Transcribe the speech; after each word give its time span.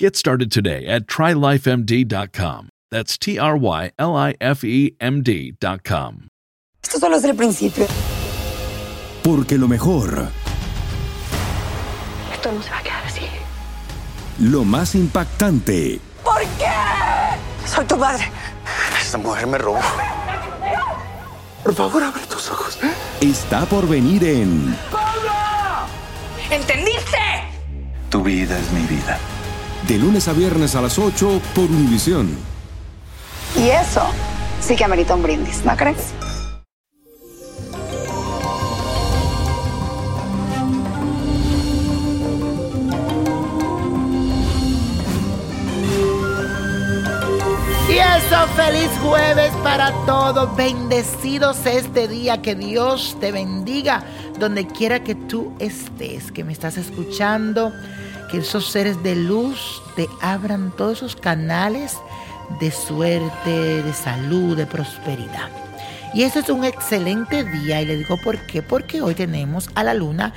Get 0.00 0.16
started 0.16 0.50
today 0.50 0.86
at 0.86 1.06
trylifemd.com. 1.06 2.70
That's 2.90 3.18
T 3.18 3.38
R 3.38 3.54
Y 3.58 3.90
L 3.98 4.16
I 4.16 4.34
F 4.40 4.64
E 4.64 4.96
M 4.98 5.20
D.com. 5.22 6.28
Esto 6.82 6.98
solo 6.98 7.16
es 7.16 7.24
el 7.24 7.36
principio. 7.36 7.86
Porque 9.22 9.58
lo 9.58 9.68
mejor, 9.68 10.28
Esto 12.32 12.50
no 12.50 12.62
se 12.62 12.70
va 12.70 12.78
a 12.78 12.82
quedar 12.82 13.04
así. 13.04 13.26
lo 14.38 14.64
más 14.64 14.94
impactante, 14.94 16.00
¿Por 16.24 16.40
qué? 16.56 16.72
Soy 17.66 17.84
tu 17.84 17.98
madre. 17.98 18.24
Esta 18.98 19.18
mujer 19.18 19.46
me 19.46 19.58
robó. 19.58 19.80
Por 21.62 21.74
favor, 21.74 22.02
abre 22.02 22.22
tus 22.26 22.50
ojos. 22.50 22.78
está 23.20 23.66
por 23.66 23.86
venir 23.86 24.24
en 24.24 24.74
¿Entendiste? 26.50 27.18
Tu 28.08 28.22
vida 28.22 28.58
es 28.58 28.72
mi 28.72 28.80
vida. 28.86 29.18
De 29.86 29.98
lunes 29.98 30.28
a 30.28 30.32
viernes 30.32 30.74
a 30.76 30.82
las 30.82 30.98
8 30.98 31.40
por 31.54 31.64
Univisión. 31.64 32.36
Y 33.56 33.68
eso 33.70 34.02
sí 34.60 34.76
que 34.76 34.84
amerita 34.84 35.14
un 35.14 35.22
brindis, 35.22 35.64
¿no 35.64 35.76
crees? 35.76 36.12
Y 47.88 47.98
eso, 47.98 48.46
feliz 48.54 48.88
jueves 49.02 49.50
para 49.64 49.90
todos. 50.06 50.54
Bendecidos 50.54 51.66
este 51.66 52.06
día. 52.06 52.40
Que 52.40 52.54
Dios 52.54 53.16
te 53.20 53.32
bendiga 53.32 54.04
donde 54.38 54.68
quiera 54.68 55.02
que 55.02 55.16
tú 55.16 55.52
estés, 55.58 56.30
que 56.30 56.44
me 56.44 56.52
estás 56.52 56.76
escuchando. 56.76 57.72
Que 58.30 58.38
esos 58.38 58.70
seres 58.70 59.02
de 59.02 59.16
luz 59.16 59.82
te 59.96 60.08
abran 60.20 60.72
todos 60.76 60.98
esos 60.98 61.16
canales 61.16 61.96
de 62.60 62.70
suerte, 62.70 63.82
de 63.82 63.92
salud, 63.92 64.56
de 64.56 64.66
prosperidad. 64.66 65.48
Y 66.12 66.22
este 66.22 66.40
es 66.40 66.48
un 66.48 66.64
excelente 66.64 67.44
día 67.44 67.80
y 67.82 67.86
le 67.86 67.96
digo 67.96 68.16
por 68.22 68.38
qué. 68.46 68.62
Porque 68.62 69.00
hoy 69.02 69.14
tenemos 69.14 69.70
a 69.74 69.84
la 69.84 69.94
luna 69.94 70.34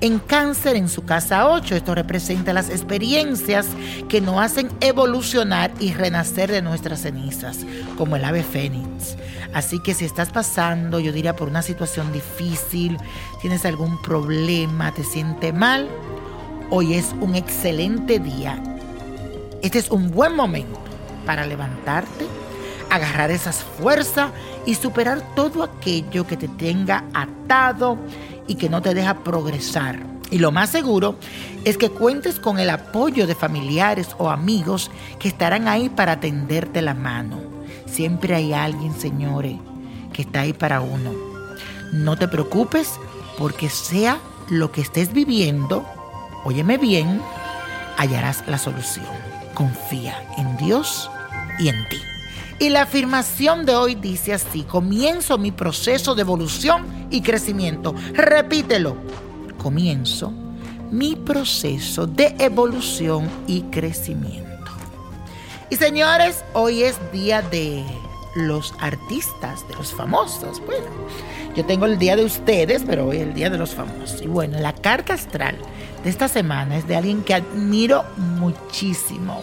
en 0.00 0.18
cáncer 0.18 0.76
en 0.76 0.88
su 0.88 1.04
casa 1.04 1.48
8. 1.48 1.76
Esto 1.76 1.94
representa 1.94 2.52
las 2.52 2.68
experiencias 2.68 3.66
que 4.08 4.20
nos 4.20 4.38
hacen 4.38 4.70
evolucionar 4.80 5.72
y 5.80 5.94
renacer 5.94 6.50
de 6.50 6.60
nuestras 6.60 7.00
cenizas, 7.00 7.58
como 7.96 8.16
el 8.16 8.24
ave 8.24 8.42
fénix. 8.42 9.16
Así 9.54 9.80
que 9.82 9.94
si 9.94 10.04
estás 10.04 10.30
pasando, 10.30 11.00
yo 11.00 11.12
diría, 11.12 11.36
por 11.36 11.48
una 11.48 11.62
situación 11.62 12.12
difícil, 12.12 12.98
tienes 13.40 13.64
algún 13.64 14.00
problema, 14.02 14.92
te 14.92 15.04
sientes 15.04 15.54
mal, 15.54 15.88
hoy 16.76 16.94
es 16.94 17.14
un 17.20 17.36
excelente 17.36 18.18
día. 18.18 18.60
Este 19.62 19.78
es 19.78 19.92
un 19.92 20.10
buen 20.10 20.34
momento 20.34 20.80
para 21.24 21.46
levantarte, 21.46 22.26
agarrar 22.90 23.30
esas 23.30 23.62
fuerzas 23.62 24.32
y 24.66 24.74
superar 24.74 25.22
todo 25.36 25.62
aquello 25.62 26.26
que 26.26 26.36
te 26.36 26.48
tenga 26.48 27.04
atado 27.14 27.96
y 28.48 28.56
que 28.56 28.68
no 28.68 28.82
te 28.82 28.92
deja 28.92 29.22
progresar. 29.22 30.00
Y 30.32 30.38
lo 30.38 30.50
más 30.50 30.70
seguro 30.70 31.14
es 31.64 31.78
que 31.78 31.90
cuentes 31.90 32.40
con 32.40 32.58
el 32.58 32.70
apoyo 32.70 33.28
de 33.28 33.36
familiares 33.36 34.08
o 34.18 34.28
amigos 34.28 34.90
que 35.20 35.28
estarán 35.28 35.68
ahí 35.68 35.88
para 35.88 36.18
tenderte 36.18 36.82
la 36.82 36.94
mano. 36.94 37.38
Siempre 37.86 38.34
hay 38.34 38.52
alguien, 38.52 38.98
señores, 38.98 39.54
que 40.12 40.22
está 40.22 40.40
ahí 40.40 40.52
para 40.52 40.80
uno. 40.80 41.12
No 41.92 42.16
te 42.16 42.26
preocupes 42.26 42.94
porque 43.38 43.68
sea 43.68 44.18
lo 44.50 44.72
que 44.72 44.80
estés 44.80 45.12
viviendo, 45.12 45.86
óyeme 46.44 46.78
bien, 46.78 47.20
hallarás 47.96 48.44
la 48.46 48.58
solución. 48.58 49.06
Confía 49.54 50.14
en 50.38 50.56
Dios 50.56 51.10
y 51.58 51.68
en 51.68 51.88
ti. 51.88 52.00
Y 52.58 52.68
la 52.68 52.82
afirmación 52.82 53.66
de 53.66 53.74
hoy 53.74 53.94
dice 53.94 54.32
así, 54.32 54.62
comienzo 54.62 55.38
mi 55.38 55.50
proceso 55.50 56.14
de 56.14 56.22
evolución 56.22 56.86
y 57.10 57.20
crecimiento. 57.20 57.94
Repítelo, 58.12 58.96
comienzo 59.58 60.32
mi 60.90 61.16
proceso 61.16 62.06
de 62.06 62.34
evolución 62.38 63.28
y 63.46 63.62
crecimiento. 63.62 64.70
Y 65.70 65.76
señores, 65.76 66.44
hoy 66.52 66.84
es 66.84 66.96
día 67.12 67.42
de 67.42 67.84
los 68.34 68.74
artistas, 68.80 69.66
de 69.68 69.74
los 69.74 69.92
famosos. 69.92 70.60
Bueno, 70.64 70.86
yo 71.56 71.64
tengo 71.64 71.86
el 71.86 71.98
día 71.98 72.16
de 72.16 72.24
ustedes, 72.24 72.82
pero 72.86 73.06
hoy 73.06 73.18
el 73.18 73.34
día 73.34 73.50
de 73.50 73.58
los 73.58 73.74
famosos. 73.74 74.22
Y 74.22 74.26
bueno, 74.26 74.58
la 74.60 74.72
carta 74.72 75.14
astral 75.14 75.56
de 76.02 76.10
esta 76.10 76.28
semana 76.28 76.76
es 76.76 76.86
de 76.86 76.96
alguien 76.96 77.22
que 77.22 77.34
admiro 77.34 78.04
muchísimo, 78.16 79.42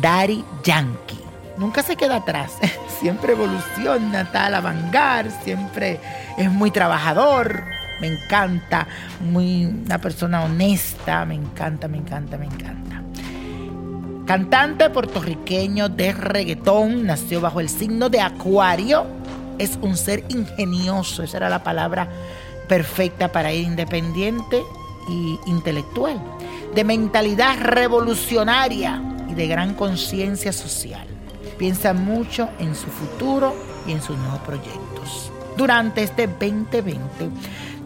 Daddy 0.00 0.44
Yankee 0.62 1.30
nunca 1.60 1.82
se 1.82 1.94
queda 1.94 2.16
atrás, 2.16 2.54
siempre 3.00 3.34
evoluciona, 3.34 4.22
está 4.22 4.46
a 4.46 4.50
la 4.50 4.60
vanguard, 4.60 5.30
siempre 5.44 6.00
es 6.36 6.50
muy 6.50 6.70
trabajador, 6.70 7.62
me 8.00 8.08
encanta, 8.08 8.88
muy 9.20 9.66
una 9.66 9.98
persona 9.98 10.42
honesta, 10.42 11.24
me 11.26 11.34
encanta, 11.34 11.86
me 11.86 11.98
encanta, 11.98 12.38
me 12.38 12.46
encanta. 12.46 12.89
Cantante 14.30 14.90
puertorriqueño 14.90 15.88
de 15.88 16.12
reggaetón, 16.12 17.04
nació 17.04 17.40
bajo 17.40 17.58
el 17.58 17.68
signo 17.68 18.08
de 18.08 18.20
Acuario, 18.20 19.04
es 19.58 19.76
un 19.82 19.96
ser 19.96 20.22
ingenioso, 20.28 21.24
esa 21.24 21.38
era 21.38 21.48
la 21.48 21.64
palabra 21.64 22.08
perfecta 22.68 23.32
para 23.32 23.52
ir 23.52 23.66
independiente 23.66 24.62
y 25.08 25.36
intelectual, 25.46 26.22
de 26.76 26.84
mentalidad 26.84 27.58
revolucionaria 27.58 29.02
y 29.28 29.34
de 29.34 29.48
gran 29.48 29.74
conciencia 29.74 30.52
social 30.52 31.08
piensa 31.58 31.92
mucho 31.92 32.48
en 32.60 32.76
su 32.76 32.86
futuro 32.86 33.54
y 33.84 33.92
en 33.92 34.00
sus 34.00 34.16
nuevos 34.16 34.38
proyectos. 34.42 35.32
Durante 35.56 36.04
este 36.04 36.28
2020, 36.28 37.28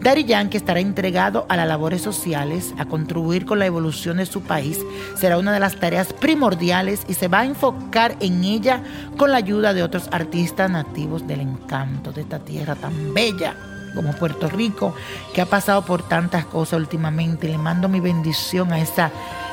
Daddy 0.05 0.25
Yankee 0.25 0.57
estará 0.57 0.81
entregado 0.81 1.47
a 1.49 1.57
las 1.57 1.67
labores 1.67 1.99
sociales, 1.99 2.75
a 2.77 2.85
contribuir 2.85 3.43
con 3.43 3.57
la 3.57 3.65
evolución 3.65 4.17
de 4.17 4.27
su 4.27 4.43
país. 4.43 4.77
Será 5.17 5.39
una 5.39 5.51
de 5.51 5.59
las 5.59 5.77
tareas 5.79 6.13
primordiales 6.13 7.01
y 7.07 7.15
se 7.15 7.27
va 7.27 7.39
a 7.39 7.45
enfocar 7.45 8.15
en 8.19 8.43
ella 8.43 8.83
con 9.17 9.31
la 9.31 9.37
ayuda 9.37 9.73
de 9.73 9.81
otros 9.81 10.07
artistas 10.11 10.69
nativos 10.69 11.25
del 11.25 11.39
encanto 11.39 12.11
de 12.11 12.21
esta 12.21 12.37
tierra 12.37 12.75
tan 12.75 13.15
bella 13.15 13.55
como 13.95 14.13
Puerto 14.13 14.47
Rico, 14.47 14.93
que 15.33 15.41
ha 15.41 15.47
pasado 15.47 15.83
por 15.83 16.07
tantas 16.07 16.45
cosas 16.45 16.77
últimamente. 16.77 17.47
Le 17.47 17.57
mando 17.57 17.89
mi 17.89 17.99
bendición 17.99 18.73
a 18.73 18.79
esa 18.79 19.09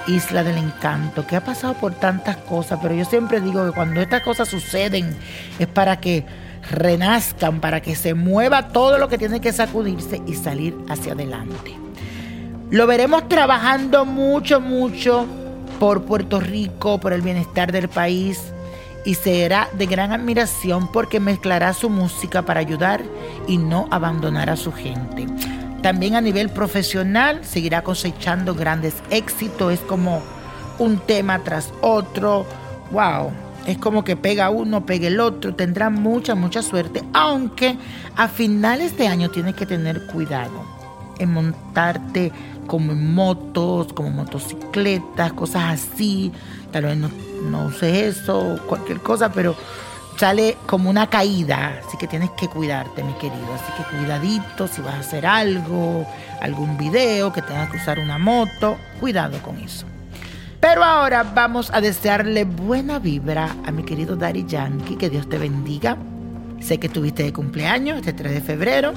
isla 0.07 0.45
del 0.45 0.59
encanto, 0.59 1.27
que 1.27 1.37
ha 1.37 1.43
pasado 1.43 1.73
por 1.73 1.95
tantas 1.95 2.37
cosas, 2.37 2.79
pero 2.83 2.95
yo 2.95 3.07
siempre 3.07 3.41
digo 3.41 3.65
que 3.65 3.73
cuando 3.73 4.03
estas 4.03 4.21
cosas 4.21 4.49
suceden 4.49 5.17
es 5.59 5.67
para 5.67 5.99
que 5.99 6.27
renazcan, 6.71 7.61
para 7.61 7.81
que 7.81 7.95
se 7.95 8.15
mueva 8.15 8.69
todo 8.69 8.99
lo 8.99 9.09
que 9.09 9.19
tiene 9.19 9.41
que 9.41 9.53
sacudirse 9.53 10.23
y 10.27 10.35
salir 10.35 10.77
hacia 10.89 11.13
adelante. 11.13 11.77
Lo 12.71 12.87
veremos 12.87 13.29
trabajando 13.29 14.05
mucho, 14.07 14.61
mucho 14.61 15.27
por 15.79 16.05
Puerto 16.05 16.41
Rico, 16.41 16.99
por 16.99 17.13
el 17.13 17.23
bienestar 17.23 17.73
del 17.73 17.89
país 17.89 18.41
y 19.05 19.15
será 19.15 19.69
de 19.73 19.87
gran 19.87 20.13
admiración 20.13 20.91
porque 20.91 21.21
mezclará 21.21 21.75
su 21.75 21.91
música 21.91 22.43
para 22.43 22.61
ayudar 22.61 23.03
y 23.47 23.59
no 23.59 23.89
abandonar 23.91 24.49
a 24.49 24.57
su 24.57 24.73
gente. 24.73 25.27
También 25.83 26.15
a 26.15 26.21
nivel 26.21 26.49
profesional 26.49 27.45
seguirá 27.45 27.83
cosechando 27.83 28.55
grandes 28.55 28.95
éxitos, 29.11 29.73
es 29.73 29.81
como 29.81 30.23
un 30.79 30.99
tema 30.99 31.41
tras 31.41 31.73
otro. 31.81 32.47
¡Wow! 32.93 33.33
Es 33.67 33.79
como 33.79 34.05
que 34.05 34.17
pega 34.17 34.51
uno, 34.51 34.85
pega 34.87 35.07
el 35.07 35.21
otro, 35.21 35.55
tendrá 35.55 35.89
mucha, 35.89 36.35
mucha 36.35 36.63
suerte, 36.63 37.03
aunque 37.13 37.77
a 38.17 38.29
finales 38.29 38.97
de 38.97 39.07
año 39.07 39.31
tienes 39.31 39.55
que 39.55 39.67
tener 39.67 40.07
cuidado 40.07 40.65
en 41.19 41.33
montarte 41.33 42.33
como 42.67 42.93
en 42.93 43.15
motos, 43.15 43.93
como 43.93 44.11
motocicletas, 44.11 45.33
cosas 45.33 45.81
así. 45.81 46.33
Tal 46.71 46.85
vez 46.85 46.97
no, 46.97 47.11
no 47.51 47.71
sé 47.73 48.09
eso, 48.09 48.59
cualquier 48.67 49.01
cosa, 49.01 49.33
pero 49.33 49.55
sale 50.17 50.57
como 50.67 50.91
una 50.91 51.09
caída, 51.09 51.81
así 51.87 51.97
que 51.97 52.07
tienes 52.07 52.31
que 52.31 52.49
cuidarte, 52.49 53.03
mi 53.03 53.13
querido. 53.15 53.55
Así 53.55 53.73
que 53.77 53.97
cuidadito 53.97 54.67
si 54.67 54.81
vas 54.81 54.95
a 54.95 55.01
hacer 55.01 55.27
algo, 55.27 56.07
algún 56.41 56.77
video, 56.77 57.33
que 57.33 57.43
tengas 57.43 57.71
que 57.71 57.77
usar 57.77 57.99
una 57.99 58.19
moto, 58.19 58.77
cuidado 59.01 59.39
con 59.43 59.59
eso. 59.59 59.92
Pero 60.63 60.85
ahora 60.85 61.25
vamos 61.25 61.73
a 61.75 61.81
desearle 61.81 62.45
buena 62.45 63.01
vibra 63.01 63.57
a 63.67 63.73
mi 63.73 63.83
querido 63.83 64.15
Daddy 64.15 64.47
Yankee, 64.47 64.95
que 64.95 65.11
Dios 65.11 65.29
te 65.29 65.37
bendiga. 65.37 65.97
Sé 66.61 66.79
que 66.79 66.89
tuviste 66.89 67.25
de 67.25 67.33
cumpleaños 67.33 67.99
este 67.99 68.13
3 68.13 68.33
de 68.33 68.41
febrero, 68.41 68.93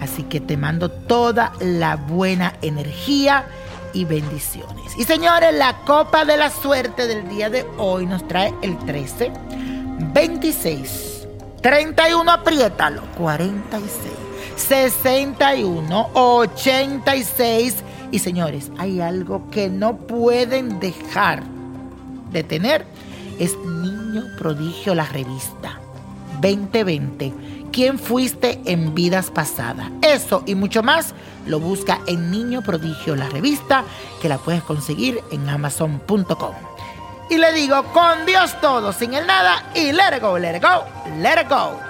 así 0.00 0.22
que 0.22 0.40
te 0.40 0.56
mando 0.56 0.90
toda 0.90 1.52
la 1.60 1.96
buena 1.96 2.54
energía 2.62 3.44
y 3.92 4.06
bendiciones. 4.06 4.96
Y 4.96 5.04
señores, 5.04 5.52
la 5.52 5.76
copa 5.84 6.24
de 6.24 6.38
la 6.38 6.48
suerte 6.48 7.06
del 7.06 7.28
día 7.28 7.50
de 7.50 7.66
hoy 7.76 8.06
nos 8.06 8.26
trae 8.26 8.54
el 8.62 8.78
13, 8.78 9.30
26, 10.14 11.28
31, 11.60 12.32
apriétalo, 12.32 13.02
46, 13.18 14.10
61, 14.56 16.10
86 16.14 17.84
y 18.10 18.18
señores, 18.18 18.70
hay 18.78 19.00
algo 19.00 19.50
que 19.50 19.68
no 19.68 19.96
pueden 19.96 20.80
dejar 20.80 21.42
de 22.32 22.42
tener. 22.42 22.86
Es 23.38 23.56
Niño 23.58 24.24
Prodigio, 24.38 24.94
la 24.94 25.04
revista 25.04 25.80
2020. 26.40 27.32
¿Quién 27.72 27.98
fuiste 27.98 28.60
en 28.64 28.94
vidas 28.94 29.30
pasadas? 29.30 29.90
Eso 30.02 30.42
y 30.44 30.54
mucho 30.54 30.82
más 30.82 31.14
lo 31.46 31.60
busca 31.60 32.00
en 32.06 32.30
Niño 32.30 32.62
Prodigio, 32.62 33.14
la 33.14 33.28
revista, 33.28 33.84
que 34.20 34.28
la 34.28 34.38
puedes 34.38 34.62
conseguir 34.62 35.20
en 35.30 35.48
amazon.com. 35.48 36.54
Y 37.30 37.38
le 37.38 37.52
digo, 37.52 37.84
con 37.92 38.26
Dios 38.26 38.60
todo, 38.60 38.92
sin 38.92 39.14
el 39.14 39.24
nada, 39.26 39.70
y 39.74 39.92
let 39.92 40.16
it 40.16 40.22
go, 40.22 40.36
let 40.36 40.56
it 40.56 40.62
go, 40.62 40.84
let 41.20 41.40
it 41.40 41.48
go. 41.48 41.89